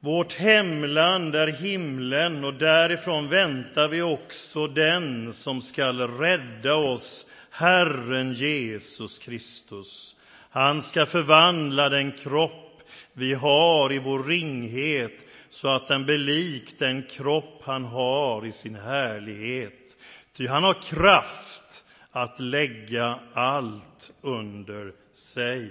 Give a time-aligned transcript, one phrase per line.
[0.00, 8.32] Vårt hemland är himlen och därifrån väntar vi också den som skall rädda oss, Herren
[8.32, 10.16] Jesus Kristus.
[10.50, 12.82] Han ska förvandla den kropp
[13.12, 15.12] vi har i vår ringhet
[15.48, 19.98] så att den blir lik den kropp han har i sin härlighet.
[20.32, 25.70] Ty han har kraft att lägga allt under sig.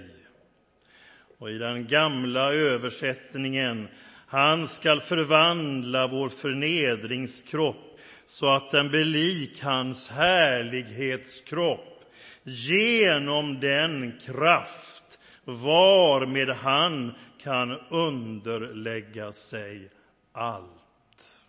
[1.38, 3.88] Och i den gamla översättningen
[4.26, 12.04] han skall förvandla vår förnedringskropp så att den blir lik hans härlighetskropp
[12.42, 19.90] genom den kraft varmed han kan underlägga sig
[20.32, 21.40] allt.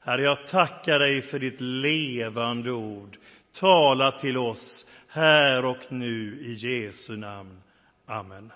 [0.00, 3.18] Herre, jag tackar dig för ditt levande ord.
[3.52, 7.62] Tala till oss här och nu i Jesu namn.
[8.06, 8.52] Amen.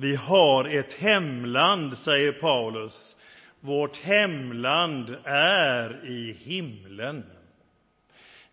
[0.00, 3.16] Vi har ett hemland, säger Paulus.
[3.60, 7.24] Vårt hemland är i himlen.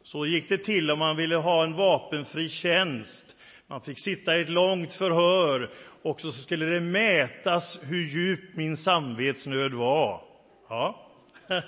[0.04, 3.36] Så gick det till om man ville ha en vapenfri tjänst.
[3.72, 5.69] Man fick sitta i ett långt förhör
[6.02, 10.22] och så skulle det mätas hur djup min samvetsnöd var.
[10.69, 11.11] Ja.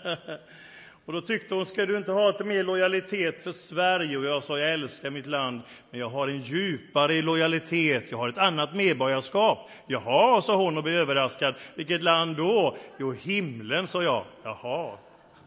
[1.05, 4.17] Och då tyckte hon, ska du inte ha lite mer lojalitet för Sverige?
[4.17, 8.29] Och jag sa, jag älskar mitt land, men jag har en djupare lojalitet, jag har
[8.29, 9.69] ett annat medborgarskap.
[9.87, 11.55] Jaha, sa hon och blev överraskad.
[11.75, 12.77] Vilket land då?
[12.97, 14.25] Jo, himlen, sa jag.
[14.43, 14.97] Jaha.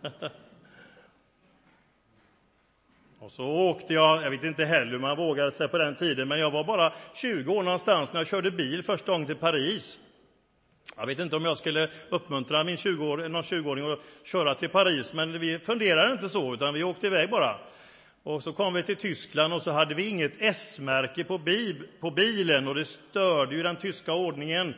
[3.18, 6.28] Och så åkte jag, jag vet inte heller hur man vågade sig på den tiden,
[6.28, 9.98] men jag var bara 20 år någonstans när jag körde bil första gången till Paris.
[10.96, 15.12] Jag vet inte om jag skulle uppmuntra min 20 någon 20-åring att köra till Paris,
[15.12, 17.56] men vi funderade inte så, utan vi åkte iväg bara.
[18.22, 22.10] Och så kom vi till Tyskland och så hade vi inget S-märke på, bil, på
[22.10, 24.68] bilen och det störde ju den tyska ordningen.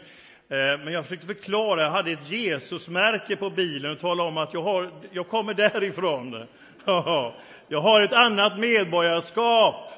[0.49, 4.55] Eh, men jag försökte förklara, jag hade ett Jesusmärke på bilen och talade om att
[4.55, 6.47] jag, har, jag kommer därifrån.
[7.69, 9.91] Jag har ett annat medborgarskap.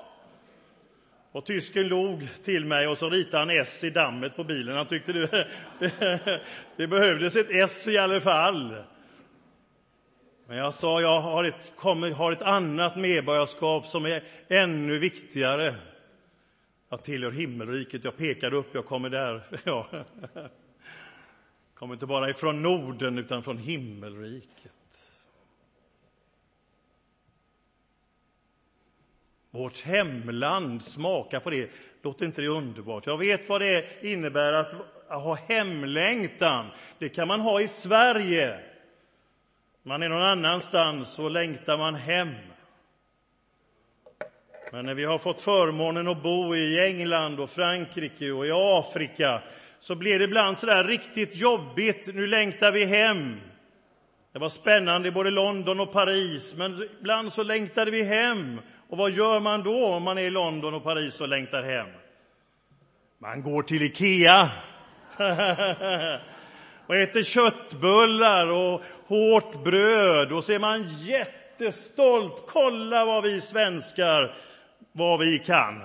[1.33, 4.77] Och tysken log till mig och så ritade han S i dammet på bilen.
[4.77, 5.49] Han tyckte det,
[6.77, 8.77] det behövdes ett S i alla fall.
[10.47, 15.75] Men jag sa, jag har ett, kommer, har ett annat medborgarskap som är ännu viktigare.
[16.89, 19.43] Jag tillhör himmelriket, jag pekade upp, jag kommer där.
[19.65, 19.87] Ja.
[21.75, 25.10] Kommer inte bara ifrån Norden, utan från himmelriket.
[29.51, 31.71] Vårt hemland, smaka på det.
[32.03, 33.07] Låter inte det underbart?
[33.07, 34.75] Jag vet vad det innebär att
[35.09, 36.67] ha hemlängtan.
[36.99, 38.61] Det kan man ha i Sverige.
[39.83, 42.35] Man är någon annanstans och längtar man hem.
[44.73, 49.43] Men när vi har fått förmånen att bo i England och Frankrike och i Afrika
[49.81, 52.15] så blir det ibland så där riktigt jobbigt.
[52.15, 53.37] Nu längtar vi hem.
[54.33, 58.61] Det var spännande i både London och Paris, men ibland så längtade vi hem.
[58.89, 61.89] Och vad gör man då om man är i London och Paris och längtar hem?
[63.19, 64.51] Man går till Ikea
[66.87, 72.45] och äter köttbullar och hårt bröd och så är man jättestolt.
[72.49, 74.35] Kolla vad vi svenskar,
[74.93, 75.81] vad vi kan.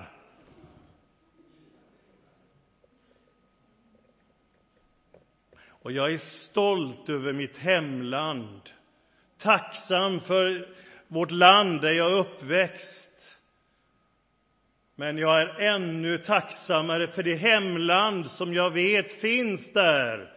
[5.86, 8.60] Och jag är stolt över mitt hemland,
[9.38, 10.68] tacksam för
[11.08, 13.38] vårt land där jag är uppväxt.
[14.94, 20.32] Men jag är ännu tacksammare för det hemland som jag vet finns där,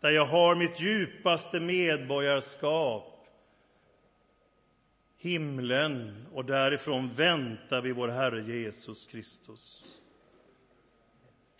[0.00, 3.26] där jag har mitt djupaste medborgarskap.
[5.18, 9.98] Himlen, och därifrån väntar vi vår Herre Jesus Kristus.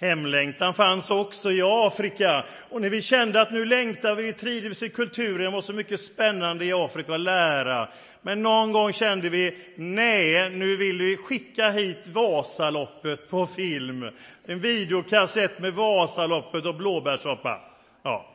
[0.05, 2.45] Hemlängtan fanns också i Afrika.
[2.71, 6.01] Och när vi kände att nu längtar vi, trivdes i kulturen, det var så mycket
[6.01, 7.89] spännande i Afrika att lära.
[8.23, 14.11] Men någon gång kände vi, nej, nu vill vi skicka hit Vasaloppet på film.
[14.47, 17.61] En videokassett med Vasaloppet och blåbärssoppa.
[18.03, 18.31] Ja.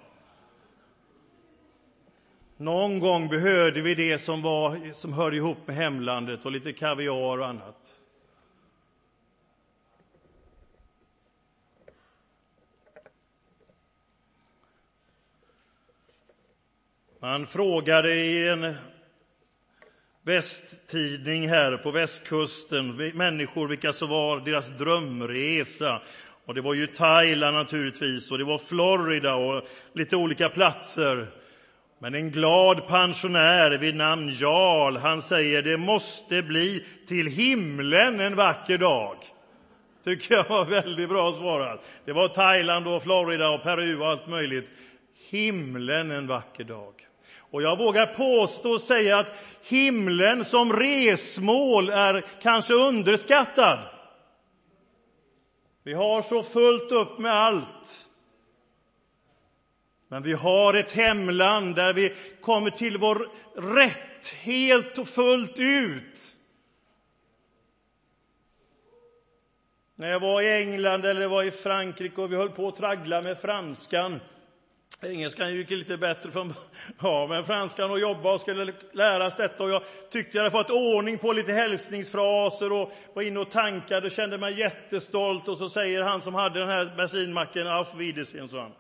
[2.57, 7.37] Någon gång behövde vi det som, var, som hörde ihop med hemlandet och lite kaviar
[7.37, 7.99] och annat.
[17.21, 18.75] Man frågade i en
[20.23, 26.01] västtidning här på västkusten människor vilka som var deras drömresa.
[26.45, 29.63] Och det var ju Thailand naturligtvis, och det var Florida och
[29.93, 31.27] lite olika platser.
[31.99, 38.35] Men en glad pensionär vid namn Jarl, han säger det måste bli till himlen en
[38.35, 39.17] vacker dag.
[40.03, 41.85] Tycker jag var väldigt bra svarat.
[42.05, 44.69] Det var Thailand och Florida och Peru och allt möjligt.
[45.29, 47.08] Himlen en vacker dag.
[47.51, 49.31] Och jag vågar påstå och säga att
[49.61, 53.79] himlen som resmål är kanske underskattad.
[55.83, 58.09] Vi har så fullt upp med allt.
[60.07, 63.29] Men vi har ett hemland där vi kommer till vår
[63.75, 66.35] rätt helt och fullt ut.
[69.95, 73.21] När jag var i England eller var i Frankrike och vi höll på att traggla
[73.21, 74.19] med franskan
[75.01, 76.53] Engelskan gick lite bättre från
[77.01, 79.63] ja, men franskan och jobba och skulle läras detta.
[79.63, 84.05] Och jag tyckte jag hade fått ordning på lite hälsningsfraser och var inne och tankade
[84.05, 85.47] och kände mig jättestolt.
[85.47, 88.71] Och så säger han som hade den här bensinmacken, Auf Wiedersehen, sa han.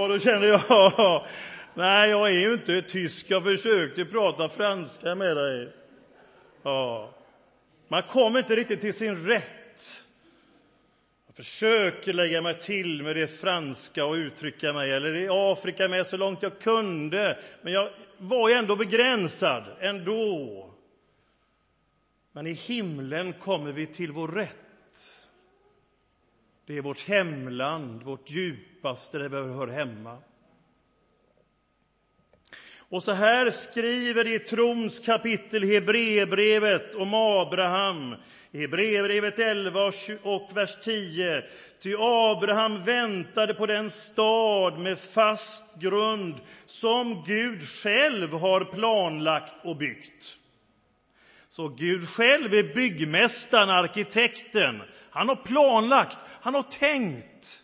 [0.00, 0.60] Och då kände jag,
[1.74, 3.26] nej, jag är ju inte tysk.
[3.28, 5.72] Jag försökte prata franska med dig.
[6.62, 7.14] Ja.
[7.88, 10.04] Man kommer inte riktigt till sin rätt
[11.32, 16.06] jag försöker lägga mig till med det franska och uttrycka mig, eller i Afrika med
[16.06, 17.38] så långt jag kunde.
[17.62, 20.70] Men jag var ju ändå begränsad, ändå.
[22.32, 25.28] Men i himlen kommer vi till vår rätt.
[26.66, 30.18] Det är vårt hemland, vårt djupaste, där vi hör hemma.
[32.92, 38.14] Och så här skriver det i trons kapitel Hebreerbrevet om Abraham,
[38.50, 39.92] i Hebreerbrevet 11
[40.22, 41.42] och vers 10.
[41.82, 46.34] Ty Abraham väntade på den stad med fast grund
[46.66, 50.38] som Gud själv har planlagt och byggt.
[51.48, 54.82] Så Gud själv är byggmästaren, arkitekten.
[55.10, 57.62] Han har planlagt, han har tänkt.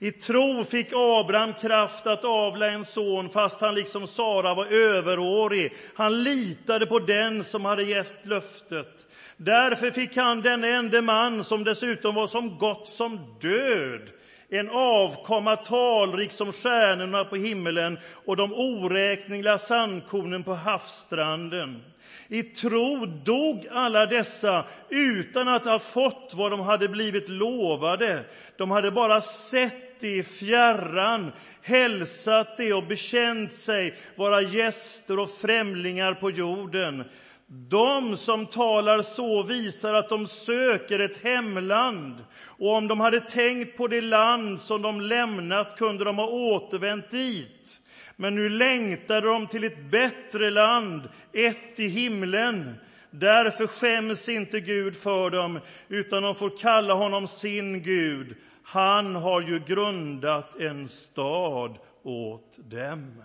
[0.00, 5.72] I tro fick Abraham kraft att avla en son fast han liksom Sara var överårig.
[5.94, 9.06] Han litade på den som hade gett löftet.
[9.36, 14.10] Därför fick han den enda man som dessutom var som gott som död
[14.50, 21.82] en avkomma talrik som stjärnorna på himmelen och de oräkneliga sandkornen på havsstranden.
[22.28, 28.24] I tro dog alla dessa utan att ha fått vad de hade blivit lovade.
[28.56, 36.14] De hade bara sett i fjärran, hälsat det och bekänt sig vara gäster och främlingar
[36.14, 37.04] på jorden.
[37.46, 43.76] De som talar så visar att de söker ett hemland och om de hade tänkt
[43.76, 47.80] på det land som de lämnat kunde de ha återvänt dit.
[48.16, 51.02] Men nu längtade de till ett bättre land,
[51.32, 52.74] ett i himlen.
[53.10, 58.36] Därför skäms inte Gud för dem, utan de får kalla honom sin Gud.
[58.62, 63.22] Han har ju grundat en stad åt dem.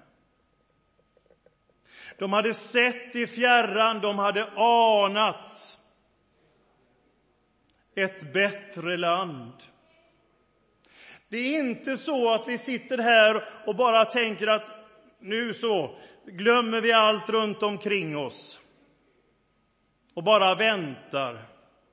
[2.19, 5.79] De hade sett i fjärran, de hade anat
[7.95, 9.53] ett bättre land.
[11.29, 14.71] Det är inte så att vi sitter här och bara tänker att
[15.19, 18.59] nu så glömmer vi allt runt omkring oss
[20.13, 21.45] och bara väntar.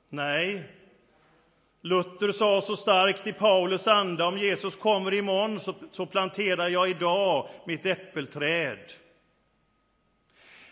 [0.09, 0.62] Nej,
[1.83, 6.91] Luther sa så starkt i Paulus anda, om Jesus kommer imorgon så, så planterar jag
[6.91, 8.79] idag mitt äppelträd.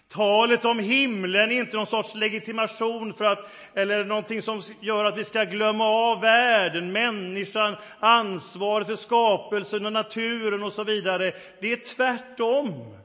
[0.09, 5.19] Talet om himlen är inte någon sorts legitimation för att, eller någonting som gör att
[5.19, 11.33] vi ska glömma av världen, människan, ansvaret för skapelsen och naturen och så vidare.
[11.61, 12.98] Det är tvärtom.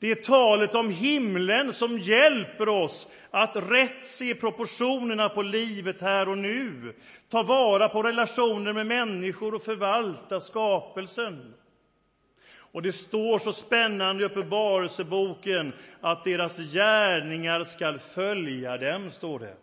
[0.00, 6.28] Det är talet om himlen som hjälper oss att rätt se proportionerna på livet här
[6.28, 6.94] och nu,
[7.28, 11.54] ta vara på relationer med människor och förvalta skapelsen.
[12.72, 19.56] Och det står så spännande i Uppenbarelseboken att deras gärningar skall följa dem, står det.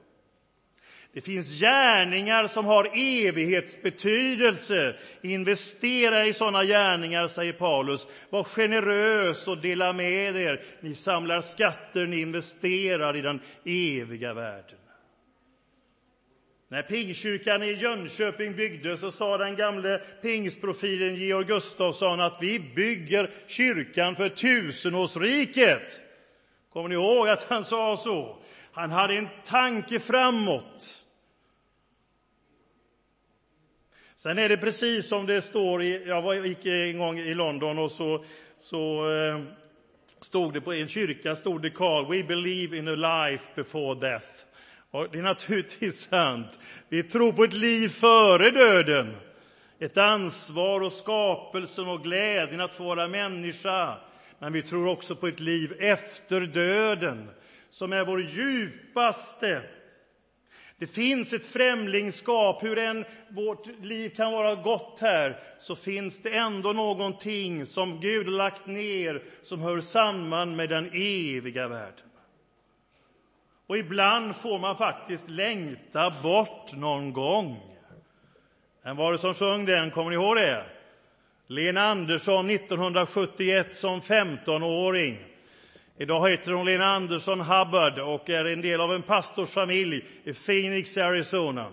[1.16, 4.96] Det finns gärningar som har evighetsbetydelse.
[5.22, 8.08] Investera i sådana gärningar, säger Paulus.
[8.30, 10.66] Var generös och dela med er.
[10.82, 14.80] Ni samlar skatter, ni investerar i den eviga världen.
[16.68, 23.32] När Pingkyrkan i Jönköping byggdes så sa den gamle pingstprofilen Georg Gustafsson att vi bygger
[23.48, 26.02] kyrkan för tusenårsriket.
[26.74, 28.38] Kommer ni ihåg att han sa så?
[28.72, 31.02] Han hade en tanke framåt.
[34.26, 37.80] Sen är det precis som det står i, jag var, gick en gång i London
[37.80, 38.26] och så,
[38.60, 39.42] så eh,
[40.22, 44.28] stod det på en kyrka, stod det Carl, we believe in a life before death.
[44.92, 46.60] Och det är naturligtvis sant.
[46.90, 49.16] Vi tror på ett liv före döden.
[49.80, 53.98] Ett ansvar och skapelsen och glädjen att få vara människa.
[54.40, 57.30] Men vi tror också på ett liv efter döden,
[57.70, 59.62] som är vår djupaste
[60.80, 62.64] det finns ett främlingskap.
[62.64, 68.26] Hur än vårt liv kan vara gott här så finns det ändå någonting som Gud
[68.26, 72.10] har lagt ner som hör samman med den eviga världen.
[73.68, 77.60] Och ibland får man faktiskt längta bort någon gång.
[78.84, 79.92] Vem var det som sjöng den?
[79.92, 80.66] Kommer ni ihåg det?
[81.48, 85.35] Lena Andersson 1971 som 15-åring.
[85.98, 90.98] Idag heter hon Lena Andersson Hubbard och är en del av en pastorsfamilj i Phoenix,
[90.98, 91.72] Arizona.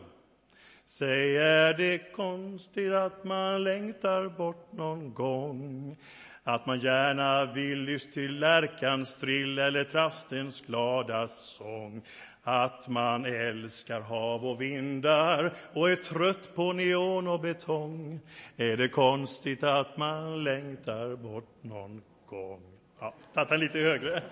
[0.87, 5.97] Säg, är det konstigt att man längtar bort någon gång?
[6.45, 12.03] Att man gärna vill lyss till lärkans trill eller trastens glada sång?
[12.43, 18.21] Att man älskar hav och vindar och är trött på neon och betong?
[18.57, 22.73] Är det konstigt att man längtar bort någon gång?
[23.03, 24.23] Ja, tagit den lite högre.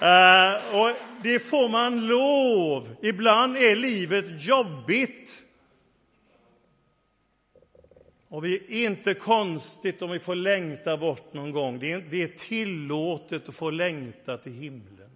[0.00, 2.96] uh, och det får man lov.
[3.02, 5.42] Ibland är livet jobbigt.
[8.28, 11.78] Och det är inte konstigt om vi får längta bort någon gång.
[11.78, 15.10] Det är, det är tillåtet att få längta till himlen.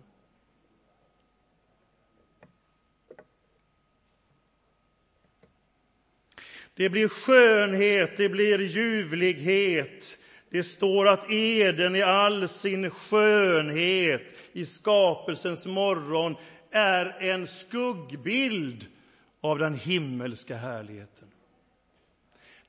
[6.75, 10.19] Det blir skönhet, det blir ljuvlighet,
[10.55, 16.37] det står att Eden i all sin skönhet i skapelsens morgon
[16.71, 18.87] är en skuggbild
[19.41, 21.29] av den himmelska härligheten.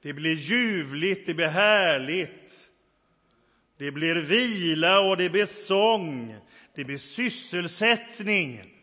[0.02, 2.70] Det blir ljuvligt, det blir härligt.
[3.78, 6.36] Det blir vila och det blir sång,
[6.76, 8.75] det blir sysselsättning.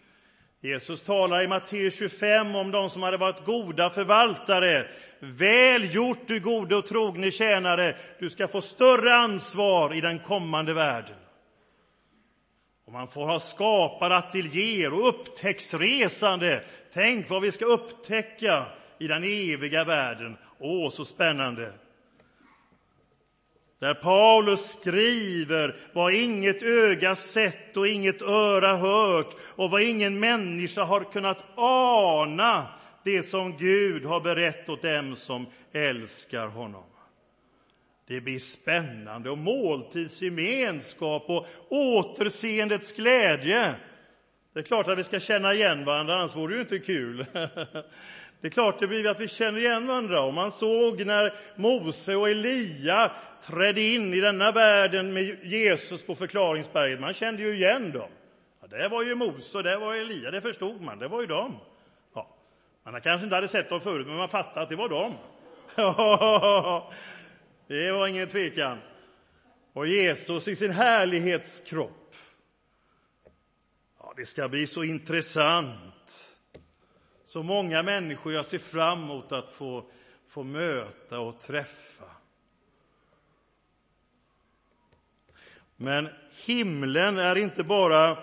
[0.64, 4.86] Jesus talar i Matteus 25 om de som hade varit goda förvaltare
[5.24, 7.96] Väl gjort, du gode och trogne tjänare.
[8.18, 11.16] Du ska få större ansvar i den kommande världen.
[12.86, 16.64] Och man får ha skaparateljéer och upptäcktsresande.
[16.92, 18.66] Tänk vad vi ska upptäcka
[18.98, 20.36] i den eviga världen.
[20.58, 21.72] Åh, så spännande!
[23.82, 30.82] Där Paulus skriver vad inget öga sett och inget öra hört och vad ingen människa
[30.84, 32.66] har kunnat ana
[33.04, 36.84] det som Gud har berett åt dem som älskar honom.
[38.08, 43.74] Det blir spännande och måltidsgemenskap och återseendets glädje.
[44.54, 47.26] Det är klart att vi ska känna igen varandra, annars vore det ju inte kul.
[48.42, 50.22] Det är klart det blir att vi känner igen varandra.
[50.22, 53.10] Och man såg när Mose och Elia
[53.42, 57.00] trädde in i denna världen med Jesus på förklaringsberget.
[57.00, 58.10] Man kände ju igen dem.
[58.60, 60.98] Ja, det var ju Mose och det var Elia, det förstod man.
[60.98, 61.58] Det var ju dem.
[62.84, 65.14] Man kanske inte hade sett dem förut, men man fattade att det var dem.
[67.68, 68.78] det var ingen tvekan.
[69.72, 72.14] Och Jesus i sin härlighetskropp.
[73.98, 75.91] Ja, det ska bli så intressant.
[77.32, 79.84] Så många människor jag ser fram emot att få,
[80.28, 82.04] få möta och träffa.
[85.76, 86.08] Men
[86.44, 88.18] himlen är inte bara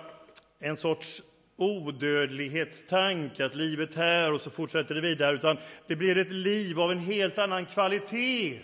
[0.60, 1.22] en sorts
[1.58, 6.92] odödlighetstanke, att livet här och så fortsätter det vidare, utan det blir ett liv av
[6.92, 8.60] en helt annan kvalitet.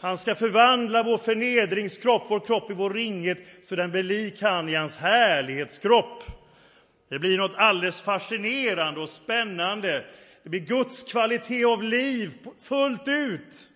[0.00, 4.68] Han ska förvandla vår förnedringskropp, vår kropp i vår ringhet, så den blir lik han
[4.68, 6.24] i hans härlighetskropp.
[7.14, 10.04] Det blir något alldeles fascinerande och spännande.
[10.42, 13.70] Det blir Guds kvalitet av liv fullt ut.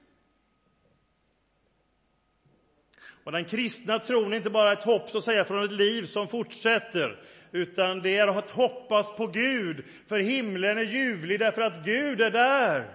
[3.24, 6.06] Och den kristna tron är inte bara ett hopp så att säga, från ett liv
[6.06, 11.84] som fortsätter, utan det är att hoppas på Gud, för himlen är ljuvlig därför att
[11.84, 12.90] Gud är där.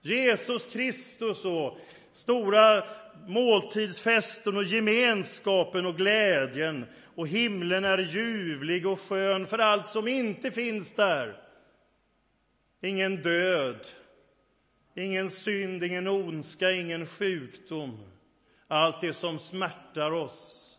[0.00, 1.78] Jesus Kristus och
[2.12, 2.84] stora
[3.26, 6.86] måltidsfesten och gemenskapen och glädjen.
[7.14, 11.42] Och himlen är ljuvlig och skön för allt som inte finns där.
[12.80, 13.86] Ingen död,
[14.94, 18.00] ingen synd, ingen ondska, ingen sjukdom.
[18.68, 20.70] Allt det som smärtar oss.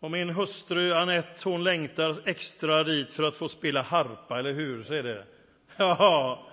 [0.00, 4.84] Och min hustru Anette hon längtar extra dit för att få spela harpa, eller hur?
[4.84, 5.24] Så är det.
[5.76, 6.47] Ja.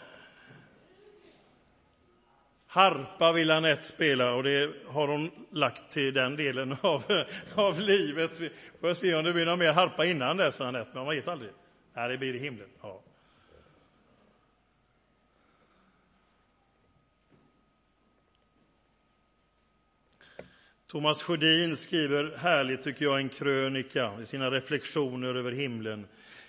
[2.76, 7.04] Harpa vill Anette spela och det har hon lagt till den delen av,
[7.56, 8.40] av livet.
[8.40, 11.28] Vi får se om det blir någon mer harpa innan dess, Anette, men man vet
[11.28, 11.52] aldrig.
[11.94, 12.68] Nej, det blir i himlen.
[12.82, 13.02] Ja.
[20.88, 26.08] Thomas Sjödin skriver härligt, tycker jag, en krönika i sina reflektioner över himlen.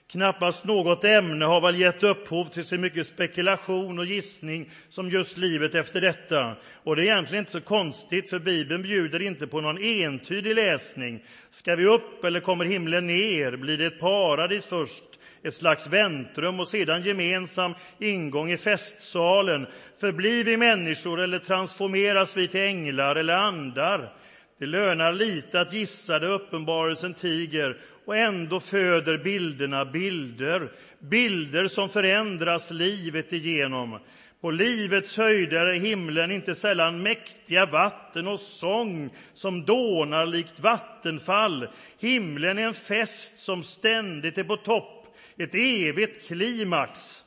[0.09, 5.37] Knappast något ämne har väl gett upphov till så mycket spekulation och gissning som just
[5.37, 6.57] livet efter detta.
[6.85, 11.25] Och det är egentligen inte så konstigt, för Bibeln bjuder inte på någon entydig läsning.
[11.51, 13.57] Ska vi upp eller kommer himlen ner?
[13.57, 15.05] Blir det ett paradis först?
[15.43, 19.67] Ett slags väntrum och sedan gemensam ingång i festsalen?
[20.01, 24.13] Förblir vi människor eller transformeras vi till änglar eller andar?
[24.59, 31.89] Det lönar lite att gissa det uppenbarelsen tiger och ändå föder bilderna bilder, bilder som
[31.89, 33.99] förändras livet igenom.
[34.41, 41.69] På livets höjder är himlen inte sällan mäktiga vatten och sång som dånar likt vattenfall.
[41.99, 45.07] Himlen är en fest som ständigt är på topp,
[45.39, 47.23] ett evigt klimax.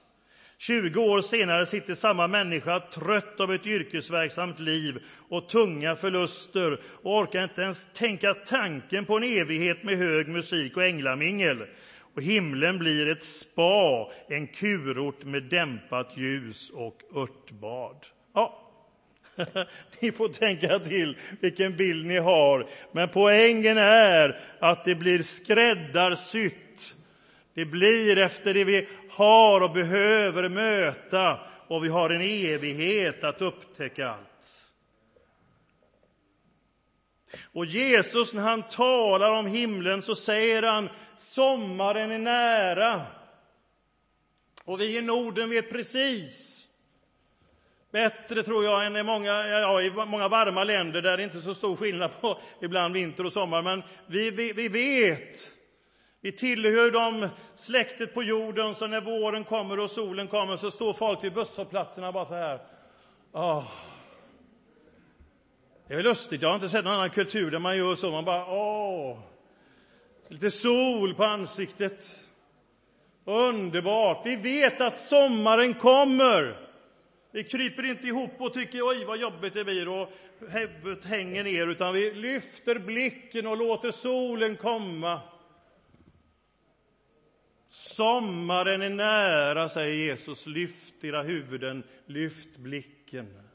[0.62, 5.00] 20 år senare sitter samma människa trött av ett yrkesverksamt liv
[5.30, 10.78] och tunga förluster och orkar inte ens tänka tanken på en evighet med hög musik
[10.78, 11.66] och änglamingel.
[12.16, 18.06] Och himlen blir ett spa, en kurort med dämpat ljus och örtbad.
[18.34, 18.72] Ja,
[20.00, 22.70] ni får tänka till vilken bild ni har.
[22.92, 26.96] Men poängen är att det blir skräddarsytt.
[27.54, 33.42] Det blir efter det vi har och behöver möta och vi har en evighet att
[33.42, 34.66] upptäcka allt.
[37.54, 43.02] Och Jesus, när han talar om himlen, så säger han sommaren är nära.
[44.64, 46.68] Och vi i Norden vet precis
[47.92, 51.42] bättre, tror jag, än i många, ja, i många varma länder där det inte är
[51.42, 53.62] så stor skillnad på ibland vinter och sommar.
[53.62, 55.52] Men vi, vi, vi vet
[56.22, 60.94] vi tillhör de släktet på jorden, så när våren kommer och solen kommer så står
[60.94, 62.60] folk vid busshållplatserna bara så här.
[63.32, 63.72] Oh.
[65.88, 68.12] Det är lustigt, jag har inte sett någon annan kultur där man gör så.
[68.12, 69.20] Man bara, åh,
[70.28, 72.04] lite sol på ansiktet.
[73.26, 74.26] Underbart!
[74.26, 76.70] Vi vet att sommaren kommer.
[77.32, 80.10] Vi kryper inte ihop och tycker oj vad jobbigt det blir och
[80.50, 85.22] huvudet hänger ner, utan vi lyfter blicken och låter solen komma.
[87.70, 90.46] Sommaren är nära, säger Jesus.
[90.46, 93.50] Lyft era huvuden, lyft blicken.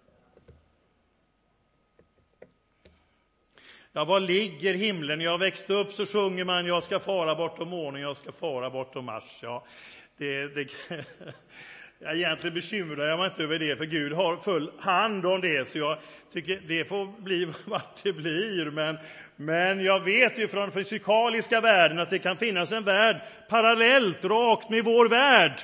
[3.92, 5.20] Ja, var ligger himlen?
[5.20, 9.04] Jag växte upp så sjunger man Jag ska fara bortom månen, jag ska fara bortom
[9.04, 9.38] Mars.
[9.42, 9.64] Ja,
[10.16, 10.68] det, det,
[12.12, 15.78] egentligen bekymrar jag mig inte över det, för Gud har full hand om det, så
[15.78, 15.98] jag
[16.32, 18.70] tycker det får bli vart det blir.
[18.70, 18.98] Men,
[19.36, 24.24] men jag vet ju från den fysikaliska världen att det kan finnas en värld parallellt,
[24.24, 25.60] rakt med vår värld.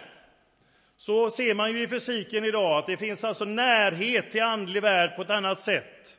[0.96, 5.16] Så ser man ju i fysiken idag, att det finns alltså närhet till andlig värld
[5.16, 6.16] på ett annat sätt.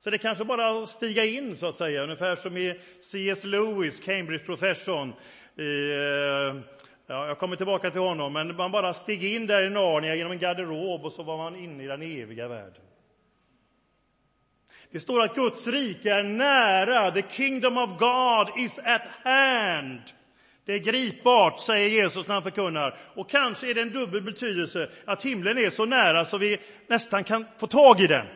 [0.00, 3.44] Så det kanske bara att stiga in, så att säga, ungefär som i C.S.
[3.44, 5.12] Lewis, Cambridge-professorn.
[5.56, 6.60] Eh,
[7.10, 10.32] Ja, jag kommer tillbaka till honom, men man bara steg in där i Narnia genom
[10.32, 12.82] en garderob och så var man inne i den eviga världen.
[14.90, 17.10] Det står att Guds rike är nära.
[17.10, 20.00] The kingdom of God is at hand.
[20.64, 22.98] Det är gripbart, säger Jesus när han förkunnar.
[23.14, 27.24] Och kanske är det en dubbel betydelse, att himlen är så nära så vi nästan
[27.24, 28.26] kan få tag i den.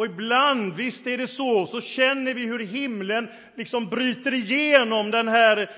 [0.00, 5.28] Och ibland, visst är det så, så känner vi hur himlen liksom bryter igenom den
[5.28, 5.70] här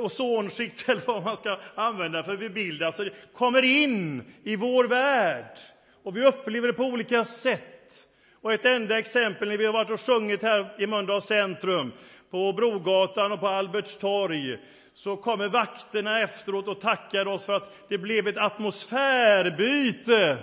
[0.00, 5.58] ozonskiktet, eller vad man ska använda för bild, alltså det kommer in i vår värld.
[6.02, 8.08] Och vi upplever det på olika sätt.
[8.42, 11.92] Och ett enda exempel, när vi har varit och sjungit här i Mölndals centrum,
[12.30, 14.58] på Brogatan och på Alberts torg,
[14.94, 20.38] så kommer vakterna efteråt och tackar oss för att det blev ett atmosfärbyte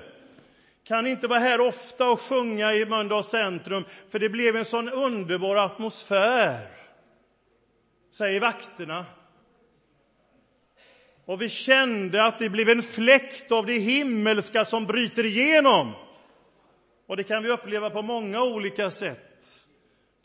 [0.86, 4.90] kan inte vara här ofta och sjunga i Mölndals centrum, för det blev en sån
[4.90, 6.60] underbar atmosfär,
[8.12, 9.06] säger vakterna.
[11.26, 15.94] Och vi kände att det blev en fläkt av det himmelska som bryter igenom.
[17.08, 19.22] Och det kan vi uppleva på många olika sätt.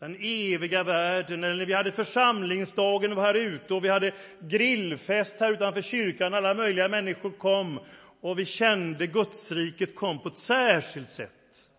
[0.01, 4.13] Den eviga världen, eller när vi hade församlingsdagen och var här ute och vi hade
[4.41, 6.35] grillfest här utanför kyrkan.
[6.35, 7.81] Alla möjliga människor kom
[8.21, 11.71] och vi kände Gudsriket kom på ett särskilt sätt.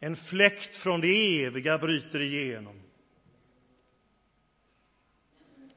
[0.00, 2.82] En fläkt från det eviga bryter igenom.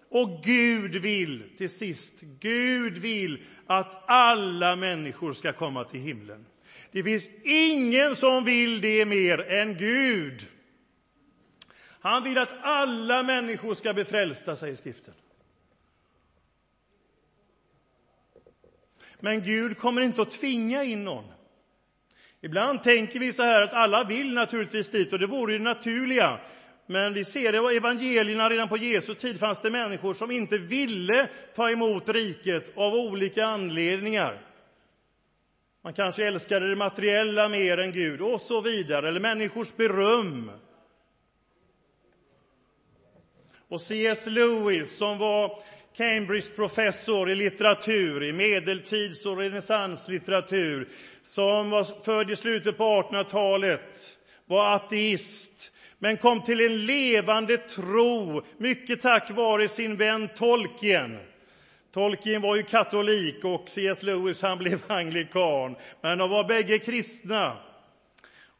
[0.10, 6.46] Och Gud vill, till sist, Gud vill att alla människor ska komma till himlen.
[6.92, 10.48] Det finns ingen som vill det mer än Gud.
[12.02, 15.14] Han vill att alla människor ska bli frälsta, säger skriften.
[19.22, 21.26] Men Gud kommer inte att tvinga in någon.
[22.42, 26.40] Ibland tänker vi så här att alla vill naturligtvis dit och det vore det naturliga.
[26.86, 30.58] Men vi ser det i evangelierna, redan på Jesu tid fanns det människor som inte
[30.58, 34.42] ville ta emot riket av olika anledningar.
[35.84, 40.52] Man kanske älskade det materiella mer än Gud och så vidare, eller människors beröm.
[43.68, 44.26] Och C.S.
[44.28, 45.64] Lewis, som var
[45.98, 50.88] Cambridge-professor i litteratur, i medeltids och renässanslitteratur,
[51.22, 58.42] som var född i slutet på 1800-talet, var ateist, men kom till en levande tro,
[58.58, 61.18] mycket tack vare sin vän Tolkien.
[61.94, 64.04] Tolkien var ju katolik och C.S.
[64.04, 67.58] Lewis han blev anglikan, men de var bägge kristna.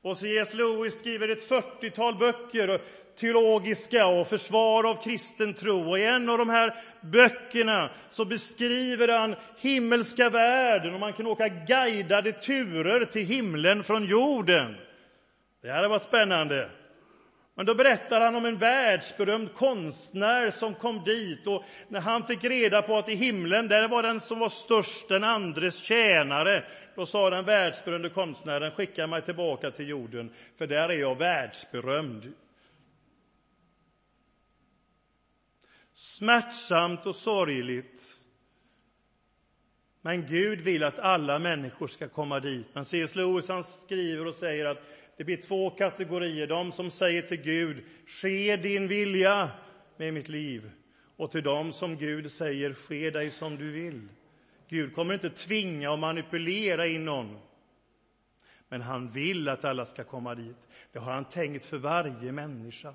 [0.02, 0.54] Och C.S.
[0.54, 2.82] Lewis skriver ett 40-tal böcker,
[3.22, 5.90] teologiska och försvar av kristen tro.
[5.90, 11.28] Och I en av de här böckerna så beskriver han himmelska världen och man kan
[11.28, 14.76] åka guidade turer till himlen från jorden.
[15.62, 16.70] Det hade varit spännande.
[17.56, 22.44] Men då berättar han om en världsberömd konstnär som kom dit och när han fick
[22.44, 26.64] reda på att i himlen där var den som var störst den andres tjänare,
[26.96, 32.34] då sa den världsberömde konstnären skicka mig tillbaka till jorden, för där är jag världsberömd.
[36.02, 38.18] Smärtsamt och sorgligt.
[40.02, 42.66] Men Gud vill att alla människor ska komma dit.
[42.74, 43.16] Men C.S.
[43.16, 44.78] Lewis han skriver och säger att
[45.18, 46.48] det blir två kategorier.
[46.48, 49.52] De som säger till Gud, ske din vilja
[49.98, 50.72] med mitt liv.
[51.18, 54.08] Och till dem som Gud säger, ske dig som du vill.
[54.70, 57.40] Gud kommer inte tvinga och manipulera in någon.
[58.70, 60.68] Men han vill att alla ska komma dit.
[60.92, 62.94] Det har han tänkt för varje människa.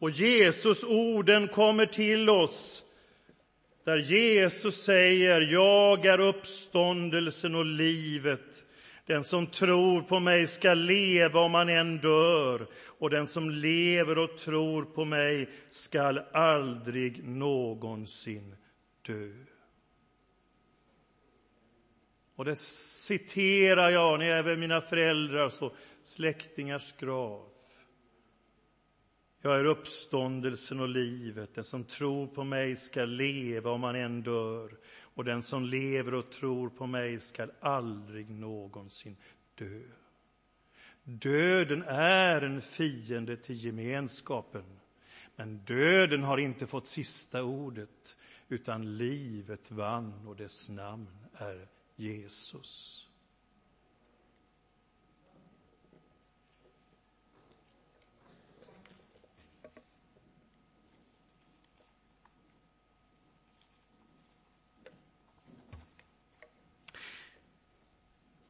[0.00, 2.84] Och Jesus orden kommer till oss
[3.84, 8.64] där Jesus säger, jag är uppståndelsen och livet.
[9.06, 14.18] Den som tror på mig ska leva om han än dör, och den som lever
[14.18, 18.56] och tror på mig skall aldrig någonsin
[19.06, 19.32] dö.
[22.36, 27.59] Och det citerar jag när jag är vid mina föräldrars och släktingars grav.
[29.42, 31.54] Jag är uppståndelsen och livet.
[31.54, 34.76] Den som tror på mig ska leva om han än dör.
[35.00, 39.16] Och den som lever och tror på mig ska aldrig någonsin
[39.54, 39.82] dö.
[41.04, 44.64] Döden är en fiende till gemenskapen.
[45.36, 48.16] Men döden har inte fått sista ordet,
[48.48, 53.09] utan livet vann och dess namn är Jesus.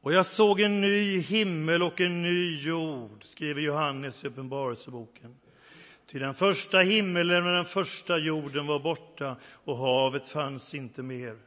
[0.01, 5.35] Och jag såg en ny himmel och en ny jord, skriver Johannes i Uppenbarelseboken.
[6.11, 9.35] Ty den första himmelen och den första jorden var borta
[9.65, 11.37] och havet fanns inte mer.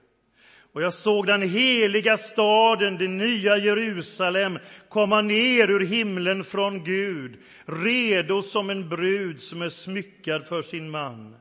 [0.72, 7.36] Och jag såg den heliga staden, det nya Jerusalem, komma ner ur himlen från Gud,
[7.66, 11.36] redo som en brud som är smyckad för sin man.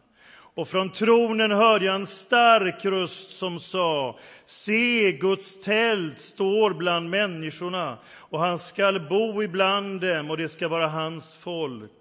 [0.56, 7.10] Och från tronen hörde jag en stark röst som sa, se, Guds tält står bland
[7.10, 11.92] människorna och han skall bo ibland dem och det ska vara hans folk.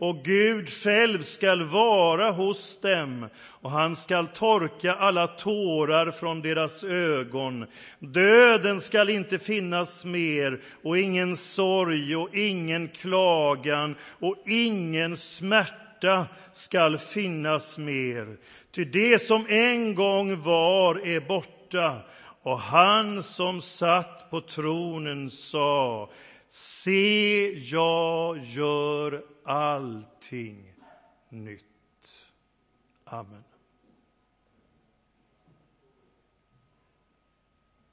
[0.00, 6.84] Och Gud själv skall vara hos dem och han skall torka alla tårar från deras
[6.84, 7.66] ögon.
[7.98, 16.26] Döden skall inte finnas mer och ingen sorg och ingen klagan och ingen smärta smärta
[16.52, 18.36] skall finnas mer.
[18.70, 22.02] Ty det som en gång var är borta
[22.42, 26.10] och han som satt på tronen sa
[26.48, 30.74] Se, jag gör allting
[31.30, 31.64] nytt.
[33.04, 33.47] Amen.